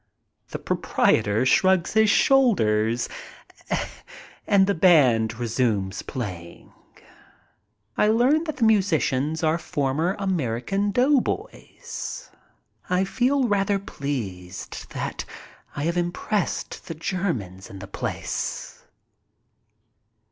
The 0.49 0.57
proprietor 0.57 1.45
shrugs 1.45 1.93
his 1.93 2.09
shoulders 2.09 3.07
and 4.47 4.65
the 4.65 4.73
band 4.73 5.35
resumes 5.35 6.01
playing. 6.01 6.73
I 7.95 8.07
learn 8.07 8.45
that 8.45 8.57
the 8.57 8.63
musicians 8.63 9.43
are 9.43 9.59
former 9.59 10.15
American 10.17 10.89
doughboys. 10.89 12.31
I 12.89 13.03
feel 13.03 13.47
rather 13.47 13.77
pleased 13.77 14.89
that 14.89 15.23
I 15.75 15.83
have 15.83 15.97
impressed 15.97 16.87
the 16.87 16.95
Germans 16.95 17.69
in 17.69 17.77
the 17.77 17.85
place. 17.85 18.81